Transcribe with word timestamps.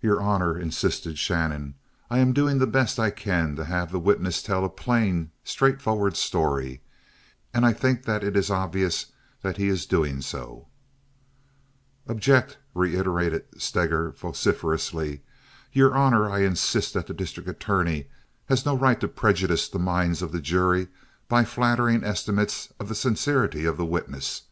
"Your 0.00 0.22
honor," 0.22 0.58
insisted 0.58 1.18
Shannon, 1.18 1.74
"I 2.08 2.18
am 2.20 2.32
doing 2.32 2.56
the 2.58 2.66
best 2.66 2.98
I 2.98 3.10
can 3.10 3.56
to 3.56 3.66
have 3.66 3.92
the 3.92 3.98
witness 4.00 4.42
tell 4.42 4.64
a 4.64 4.70
plain, 4.70 5.32
straightforward 5.44 6.16
story, 6.16 6.80
and 7.52 7.66
I 7.66 7.74
think 7.74 8.04
that 8.04 8.24
it 8.24 8.38
is 8.38 8.48
obvious 8.50 9.12
that 9.42 9.58
he 9.58 9.68
is 9.68 9.84
doing 9.84 10.22
so." 10.22 10.68
"Object!" 12.08 12.56
reiterated 12.74 13.44
Steger, 13.58 14.12
vociferously. 14.12 15.20
"Your 15.74 15.94
honor, 15.94 16.30
I 16.30 16.38
insist 16.38 16.94
that 16.94 17.06
the 17.06 17.12
district 17.12 17.46
attorney 17.50 18.08
has 18.46 18.64
no 18.64 18.74
right 18.74 18.98
to 18.98 19.08
prejudice 19.08 19.68
the 19.68 19.78
minds 19.78 20.22
of 20.22 20.32
the 20.32 20.40
jury 20.40 20.88
by 21.28 21.44
flattering 21.44 22.02
estimates 22.02 22.72
of 22.80 22.88
the 22.88 22.94
sincerity 22.94 23.66
of 23.66 23.76
the 23.76 23.84
witness. 23.84 24.44